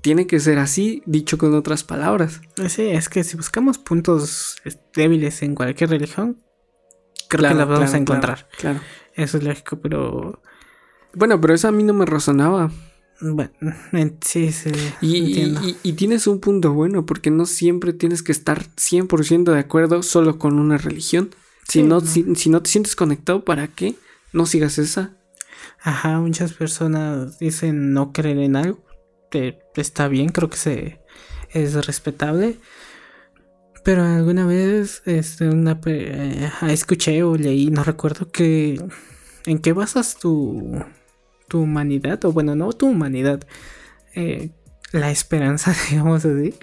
[0.00, 2.40] tiene que ser así, dicho con otras palabras.
[2.68, 4.56] Sí, es que si buscamos puntos
[4.94, 6.42] débiles en cualquier religión,
[7.28, 8.48] creo que las vamos a encontrar.
[8.58, 8.80] Claro,
[9.14, 10.42] Eso es lógico, pero.
[11.14, 12.70] Bueno, pero eso a mí no me razonaba.
[13.20, 13.50] Bueno,
[14.22, 14.70] sí, sí.
[15.02, 20.02] Y, y, tienes un punto bueno, porque no siempre tienes que estar 100% de acuerdo
[20.02, 21.28] solo con una religión.
[21.68, 23.94] Si, no, Si, si no te sientes conectado, ¿para qué?
[24.32, 25.16] No sigas esa.
[25.82, 28.90] Ajá, muchas personas dicen no creer en algo
[29.76, 31.00] está bien, creo que
[31.50, 32.58] es respetable.
[33.82, 38.80] Pero alguna vez este, una, eh, escuché o leí, no recuerdo, que
[39.46, 40.84] en qué basas tu,
[41.48, 43.40] tu humanidad, o bueno, no tu humanidad,
[44.14, 44.50] eh,
[44.92, 46.54] la esperanza, digamos así.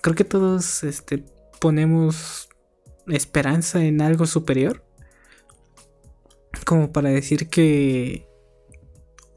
[0.00, 1.24] Creo que todos este,
[1.60, 2.48] ponemos
[3.08, 4.84] esperanza en algo superior.
[6.64, 8.30] Como para decir que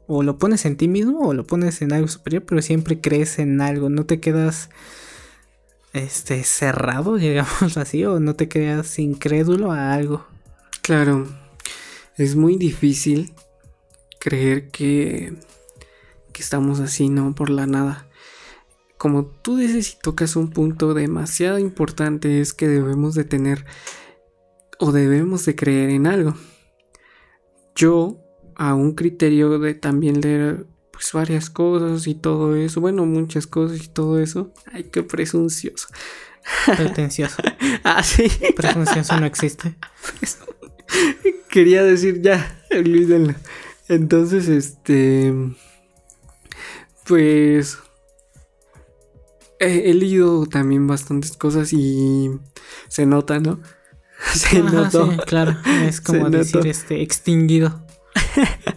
[0.06, 3.38] o lo pones en ti mismo o lo pones en algo superior, pero siempre crees
[3.38, 4.70] en algo, no te quedas
[5.92, 10.26] este cerrado, digamos así, o no te quedas incrédulo a algo.
[10.82, 11.26] Claro,
[12.16, 13.32] es muy difícil
[14.20, 15.34] creer que,
[16.32, 17.34] que estamos así, ¿no?
[17.34, 18.08] Por la nada.
[18.98, 23.64] Como tú dices y tocas un punto demasiado importante es que debemos de tener
[24.78, 26.34] o debemos de creer en algo.
[27.74, 28.20] Yo
[28.56, 33.84] a un criterio de también leer pues varias cosas y todo eso, bueno, muchas cosas
[33.84, 34.52] y todo eso.
[34.72, 35.88] Ay, qué presuncioso.
[36.66, 37.42] Pretencioso.
[37.84, 38.30] ah, sí.
[38.54, 39.76] Presuncioso no existe.
[41.50, 43.34] Quería decir ya, olvídenlo.
[43.88, 45.32] Entonces, este.
[47.06, 47.78] Pues.
[49.60, 52.30] He, leído también bastantes cosas y
[52.88, 53.60] se nota, ¿no?
[54.34, 55.16] Se notó.
[55.26, 57.84] claro, es como decir este extinguido.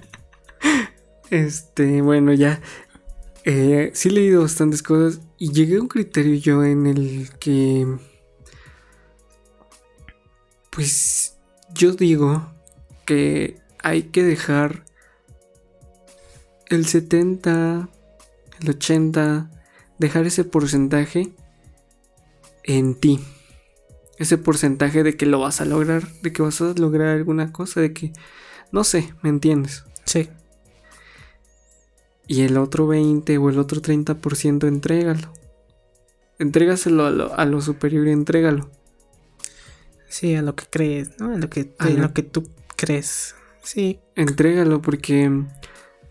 [1.30, 2.62] este, bueno, ya.
[3.44, 7.88] Eh, sí he leído bastantes cosas y llegué a un criterio yo en el que.
[10.70, 11.38] Pues
[11.74, 12.52] yo digo
[13.06, 14.84] que hay que dejar
[16.68, 17.90] el 70,
[18.60, 19.50] el 80,
[19.98, 21.34] dejar ese porcentaje
[22.64, 23.20] en ti.
[24.18, 27.82] Ese porcentaje de que lo vas a lograr, de que vas a lograr alguna cosa,
[27.82, 28.14] de que,
[28.72, 29.84] no sé, ¿me entiendes?
[30.06, 30.30] Sí.
[32.28, 35.32] Y el otro 20 o el otro 30% entrégalo.
[36.40, 38.70] Entrégaselo a lo, a lo superior y entrégalo.
[40.10, 41.34] Sí, a lo que crees, ¿no?
[41.34, 43.36] A lo que, a lo que tú crees.
[43.64, 44.00] Sí.
[44.16, 45.32] Entrégalo porque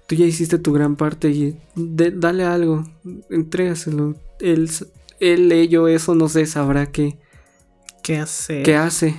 [0.07, 2.85] tú ya hiciste tu gran parte y dale algo,
[3.31, 4.15] entrégaselo.
[4.41, 4.71] Él,
[5.21, 7.19] él, ello, eso, no sé, sabrá qué.
[8.07, 8.63] ¿Qué hace?
[8.63, 9.17] ¿Qué hace?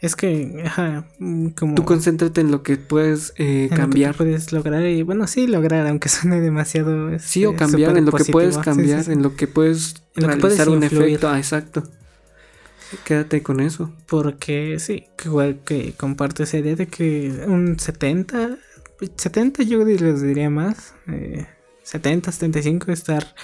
[0.00, 1.74] Es que, ajá, mm, como...
[1.74, 4.16] Tú concéntrate en lo que puedes eh, cambiar.
[4.16, 7.10] puedes lograr y, bueno, sí, lograr, aunque suene demasiado...
[7.18, 10.70] sí, o este, cambiar en lo que puedes cambiar, en lo que puedes en realizar
[10.70, 11.28] un efecto.
[11.28, 11.82] Ah, exacto.
[13.04, 13.92] Quédate con eso.
[14.06, 18.56] Porque sí, que igual que comparto esa idea de que un 70,
[19.14, 21.46] 70 yo les diría más, eh,
[21.82, 23.34] 70, 75 estar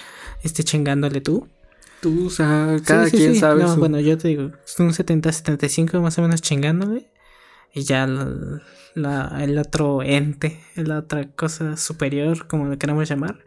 [0.41, 1.47] este, chingándole tú.
[2.03, 3.63] Tú, o sea, cada quien sabe.
[3.63, 7.09] No, bueno, yo te digo, un 70, 75 más o menos chingándole.
[7.73, 13.39] Y ya la, el otro ente, la otra cosa superior, como lo queramos llamar,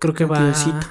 [0.00, 0.42] creo que va.
[0.42, 0.86] Diosito.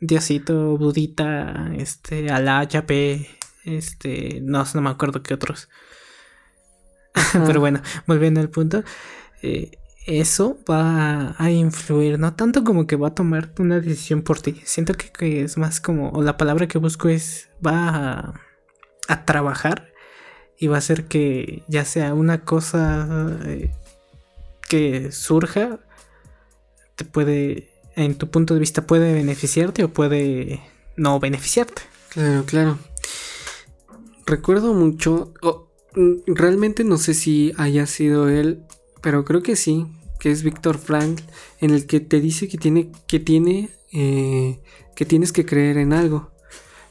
[0.00, 3.28] Diosito, Budita, este, Alá, Yapé,
[3.64, 5.68] este, no, no me acuerdo qué otros.
[7.46, 8.82] Pero bueno, volviendo al punto,
[9.40, 9.70] eh,
[10.06, 14.60] eso va a influir, no tanto como que va a tomar una decisión por ti.
[14.64, 18.34] Siento que, es más como, o la palabra que busco es, va
[19.08, 19.92] a, trabajar
[20.58, 23.72] y va a hacer que ya sea una cosa eh,
[24.68, 25.80] que surja,
[26.96, 30.60] te puede, en tu punto de vista, puede beneficiarte o puede
[30.96, 31.82] no beneficiarte.
[32.10, 32.78] Claro, claro
[34.26, 35.32] recuerdo mucho,
[36.26, 38.64] realmente no sé si haya sido él,
[39.00, 39.86] pero creo que sí,
[40.18, 41.20] que es Víctor Frank,
[41.60, 44.60] en el que te dice que tiene, que tiene, eh,
[44.94, 46.30] que tienes que creer en algo.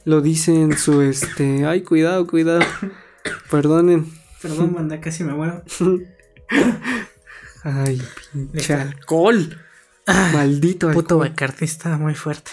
[0.03, 2.61] Lo dice en su, este, ay, cuidado, cuidado,
[3.51, 4.11] perdonen.
[4.41, 5.63] Perdón, manda, casi me muero.
[7.63, 9.59] ay, pinche alcohol.
[10.07, 11.27] Maldito alcohol.
[11.27, 12.51] Puto está muy fuerte.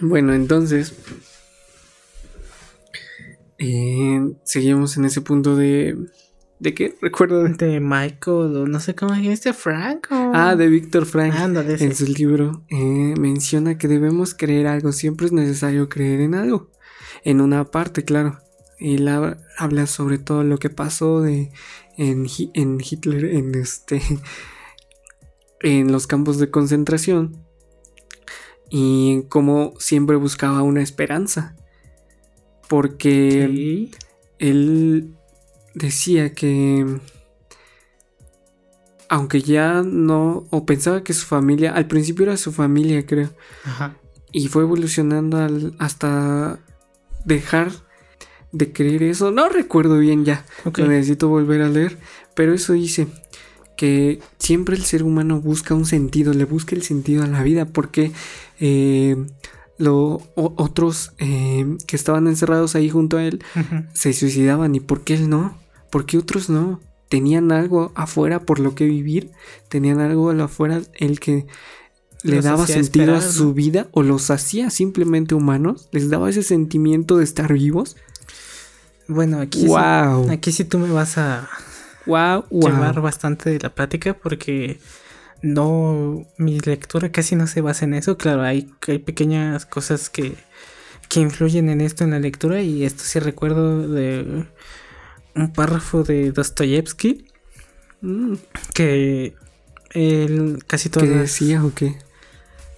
[0.00, 0.94] Bueno, entonces,
[3.58, 5.96] eh, seguimos en ese punto de.
[6.60, 6.96] ¿De qué?
[7.00, 7.44] Recuerdo.
[7.44, 10.08] De Michael, o no sé cómo dijiste, Frank.
[10.10, 11.34] Ah, de Víctor Frank.
[11.56, 14.92] en su libro eh, menciona que debemos creer algo.
[14.92, 16.70] Siempre es necesario creer en algo.
[17.24, 18.40] En una parte, claro.
[18.78, 19.08] Él
[19.56, 21.50] habla sobre todo lo que pasó de,
[21.96, 24.02] en, en Hitler, en este.
[25.60, 27.44] en los campos de concentración.
[28.70, 31.56] Y cómo siempre buscaba una esperanza
[32.68, 33.90] porque
[34.38, 35.17] él
[35.78, 37.00] decía que
[39.08, 43.30] aunque ya no, o pensaba que su familia, al principio era su familia creo,
[43.64, 43.96] Ajá.
[44.32, 45.38] y fue evolucionando
[45.78, 46.58] hasta
[47.24, 47.72] dejar
[48.52, 51.98] de creer eso, no recuerdo bien ya, lo necesito volver a leer,
[52.34, 53.06] pero eso dice
[53.76, 57.64] que siempre el ser humano busca un sentido, le busca el sentido a la vida,
[57.64, 58.12] porque
[58.58, 59.16] eh,
[59.78, 63.42] lo, otros eh, que estaban encerrados ahí junto a él
[63.94, 64.74] se suicidaban.
[64.74, 65.56] ¿Y por qué él no?
[65.90, 66.80] ¿Por qué otros no?
[67.08, 69.30] Tenían algo afuera por lo que vivir,
[69.68, 71.46] tenían algo afuera el que
[72.22, 77.16] le daba sentido a su vida o los hacía simplemente humanos, les daba ese sentimiento
[77.16, 77.96] de estar vivos.
[79.06, 80.24] Bueno, aquí, wow.
[80.24, 81.48] sí, aquí sí tú me vas a
[82.04, 84.78] wow, llevar bastante de la plática porque
[85.40, 88.18] no, mi lectura casi no se basa en eso.
[88.18, 90.34] Claro, hay, hay pequeñas cosas que,
[91.08, 94.46] que influyen en esto en la lectura y esto sí recuerdo de
[95.40, 97.24] un párrafo de Dostoyevsky
[98.00, 98.34] mm.
[98.74, 99.34] que
[99.90, 101.04] él casi todo...
[101.04, 101.96] ¿Qué decía o qué?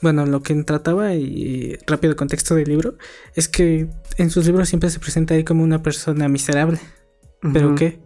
[0.02, 2.96] Bueno, lo que trataba y rápido contexto del libro
[3.34, 6.80] es que en sus libros siempre se presenta ahí como una persona miserable,
[7.52, 7.98] pero que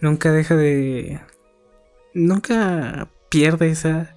[0.00, 1.20] nunca deja de...
[2.14, 4.16] Nunca pierde esa,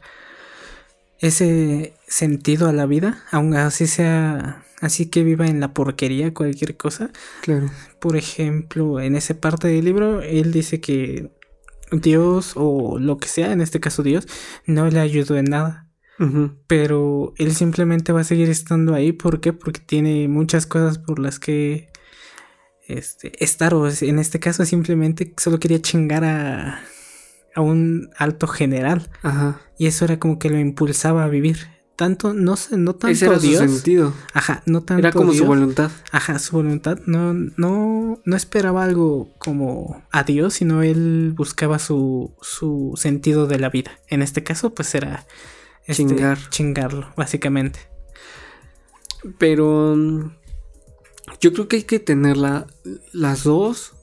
[1.20, 6.78] ese sentido a la vida, aun así sea así que viva en la porquería cualquier
[6.78, 7.12] cosa.
[7.42, 7.70] Claro.
[8.00, 11.32] Por ejemplo, en esa parte del libro, él dice que
[11.92, 14.28] Dios o lo que sea, en este caso Dios,
[14.66, 15.86] no le ayudó en nada.
[16.68, 19.14] Pero él simplemente va a seguir estando ahí.
[19.14, 19.54] ¿Por qué?
[19.54, 21.88] Porque tiene muchas cosas por las que
[22.90, 23.74] este, estar.
[23.74, 26.82] O en este caso simplemente solo quería chingar a,
[27.56, 29.10] a un alto general.
[29.22, 29.62] Ajá.
[29.78, 33.26] Y eso era como que lo impulsaba a vivir tanto, no sé, no tanto Ese
[33.26, 33.62] era Dios.
[33.64, 34.14] su sentido.
[34.34, 35.00] Ajá, no tanto.
[35.00, 35.92] Era como su voluntad.
[36.12, 36.98] Ajá, su voluntad.
[37.06, 43.60] No, no, no esperaba algo como a Dios, sino él buscaba su, su sentido de
[43.60, 43.92] la vida.
[44.08, 45.28] En este caso, pues era
[45.86, 46.38] este, Chingar.
[46.50, 47.80] chingarlo, básicamente.
[49.38, 50.32] Pero mm,
[51.42, 52.66] yo creo que hay que tener la-
[53.12, 53.94] las dos.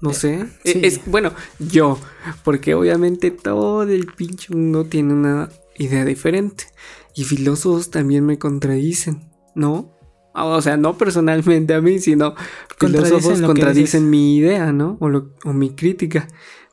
[0.00, 0.46] No sé.
[0.64, 0.72] sí.
[0.82, 1.98] E- Es, bueno, yo.
[2.44, 6.66] Porque obviamente todo el pinche mundo tiene una idea diferente.
[7.14, 9.94] Y filósofos también me contradicen, ¿no?
[10.34, 12.34] Ah, O sea, no personalmente a mí, sino
[12.78, 14.96] Contradicen filósofos contradicen mi idea, ¿no?
[15.00, 16.28] O, lo- o mi crítica.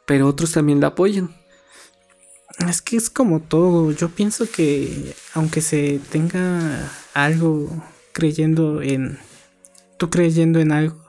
[0.05, 1.35] Pero otros también la apoyan.
[2.67, 3.91] Es que es como todo.
[3.91, 7.69] Yo pienso que aunque se tenga algo
[8.13, 9.17] creyendo en.
[9.97, 11.03] Tú creyendo en algo.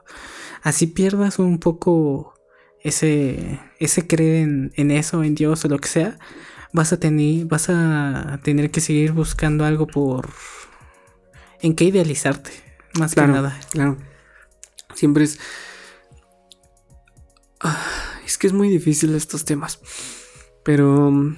[0.63, 2.35] Así pierdas un poco
[2.83, 3.61] ese.
[3.79, 6.19] ese creer en, en eso, en Dios o lo que sea.
[6.73, 7.47] Vas a tener.
[7.47, 10.29] Vas a tener que seguir buscando algo por.
[11.63, 12.51] en qué idealizarte.
[12.99, 13.61] Más Claro, que nada.
[13.71, 13.97] claro.
[14.95, 15.39] Siempre es.
[17.61, 17.83] Ah,
[18.25, 19.81] es que es muy difícil estos temas.
[20.65, 21.11] Pero.
[21.11, 21.37] mm,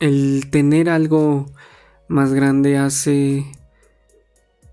[0.00, 1.46] El tener algo
[2.08, 3.46] más grande hace.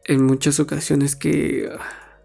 [0.05, 1.69] En muchas ocasiones que.
[1.71, 2.19] ah,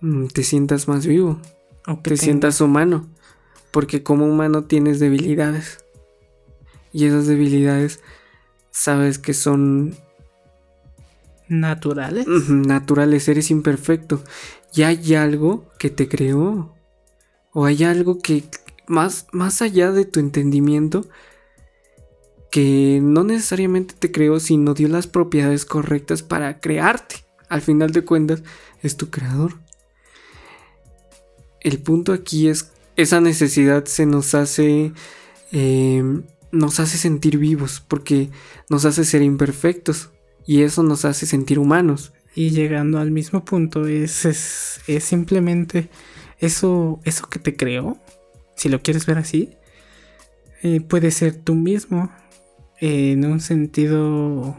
[0.00, 1.40] mm, Te sientas más vivo.
[1.86, 3.08] O que Te tenga- sientas humano.
[3.70, 5.84] Porque como humano tienes debilidades.
[6.92, 8.00] Y esas debilidades.
[8.70, 9.96] Sabes que son
[11.48, 12.26] naturales.
[12.26, 14.22] Naturales, eres imperfecto.
[14.74, 16.74] Y hay algo que te creó.
[17.52, 18.44] O hay algo que
[18.86, 21.06] más, más allá de tu entendimiento
[22.50, 27.16] que no necesariamente te creó, sino dio las propiedades correctas para crearte.
[27.48, 28.42] Al final de cuentas,
[28.82, 29.54] es tu creador.
[31.60, 34.92] El punto aquí es, esa necesidad se nos hace,
[35.52, 36.02] eh,
[36.52, 38.30] nos hace sentir vivos, porque
[38.68, 40.10] nos hace ser imperfectos.
[40.46, 42.12] Y eso nos hace sentir humanos.
[42.34, 45.88] Y llegando al mismo punto, es, es, es simplemente
[46.38, 47.98] eso, eso que te creó,
[48.56, 49.50] si lo quieres ver así,
[50.62, 52.10] eh, puede ser tú mismo,
[52.80, 54.56] en un sentido,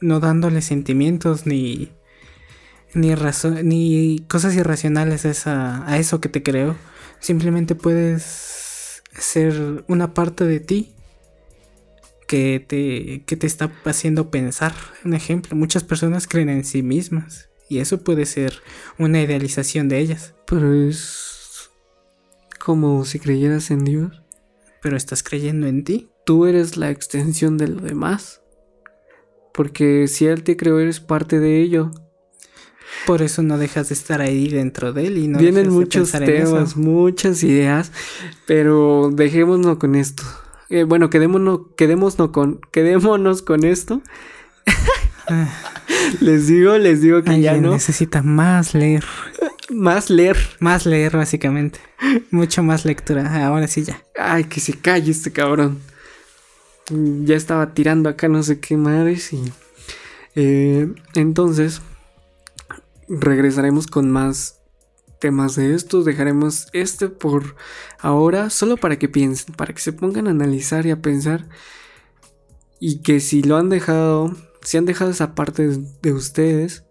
[0.00, 1.90] no dándole sentimientos ni,
[2.94, 3.14] ni,
[3.62, 6.76] ni cosas irracionales a, a eso que te creó.
[7.20, 10.94] Simplemente puedes ser una parte de ti
[12.26, 14.74] que te, que te está haciendo pensar.
[15.04, 18.54] Un ejemplo, muchas personas creen en sí mismas y eso puede ser
[18.98, 21.70] una idealización de ellas, Pero es
[22.58, 24.22] como si creyeras en Dios.
[24.80, 26.08] pero estás creyendo en ti.
[26.24, 28.42] Tú eres la extensión de lo demás.
[29.52, 31.90] Porque si Él te creó, eres parte de ello.
[33.06, 35.78] Por eso no dejas de estar ahí dentro de él y no Vienen dejas de
[35.78, 37.92] muchos temas, muchas ideas,
[38.46, 40.22] pero dejémonos con esto.
[40.70, 44.02] Eh, bueno, quedémonos, quedémonos, con, quedémonos con esto.
[46.20, 47.72] les digo, les digo que ya no.
[47.72, 49.04] necesita más leer,
[49.70, 50.36] Más leer.
[50.60, 51.80] más leer básicamente,
[52.30, 53.46] mucho más lectura.
[53.46, 54.02] Ahora sí ya.
[54.18, 55.78] Ay, que se calle este cabrón.
[56.90, 59.42] Ya estaba tirando acá no sé qué madres y...
[60.34, 61.82] eh, entonces,
[63.08, 64.60] regresaremos con más
[65.20, 66.04] temas de estos.
[66.04, 67.56] Dejaremos este por
[67.98, 71.48] ahora, solo para que piensen, para que se pongan a analizar y a pensar.
[72.80, 76.84] Y que si lo han dejado, si han dejado esa parte de, de ustedes,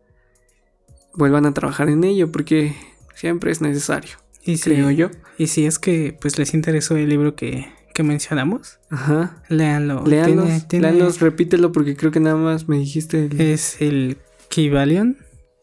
[1.13, 2.75] vuelvan a trabajar en ello, porque
[3.15, 5.09] siempre es necesario, Y si, creo yo.
[5.37, 9.41] y si es que pues les interesó el libro que, que mencionamos, Ajá.
[9.49, 10.03] léanlo.
[10.05, 13.39] Léanlos, Tiene- tiene- léanlos, repítelo porque creo que nada más me dijiste el...
[13.41, 14.17] Es el
[14.49, 15.17] Kybalion.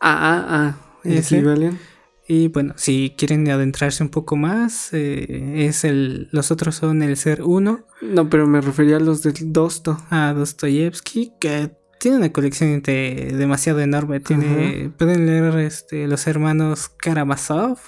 [0.07, 1.38] Ah, ah, ah, el Ese.
[1.38, 1.78] Kybalion.
[2.26, 6.28] Y bueno, si quieren adentrarse un poco más, eh, es el.
[6.30, 9.98] Los otros son el ser 1 No, pero me refería a los del Dosto.
[10.11, 14.20] a Dostoyevsky, que tiene una colección de- demasiado enorme.
[14.20, 17.78] Tiene, pueden leer este, los hermanos Karamazov.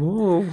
[0.00, 0.44] Oh.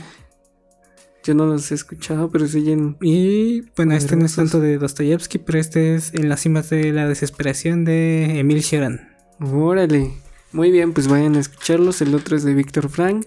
[1.23, 2.97] Yo no los he escuchado, pero se oyen...
[3.01, 6.91] Y bueno, este no es tanto de Dostoyevsky, pero este es En las cimas de
[6.91, 9.15] la desesperación de Emil Cioran.
[9.39, 10.11] Órale.
[10.55, 12.01] Muy bien, pues vayan a escucharlos.
[12.01, 13.25] El otro es de Víctor Frank.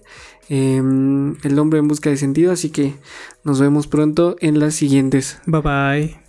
[0.48, 2.52] em, el hombre en busca de sentido.
[2.52, 2.94] Así que
[3.44, 5.38] nos vemos pronto en las siguientes.
[5.44, 6.27] Bye bye.